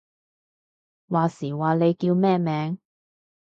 [1.09, 2.79] 話時話，你叫咩名？